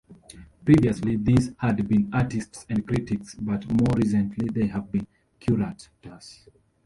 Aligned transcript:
Previously 0.65 1.15
these 1.15 1.51
had 1.59 1.87
been 1.87 2.09
artists 2.11 2.65
and 2.69 2.87
critics, 2.87 3.35
but 3.35 3.69
more 3.69 3.95
recently 3.95 4.49
they 4.49 4.65
have 4.65 4.91
been 4.91 5.05
curators. 5.39 6.39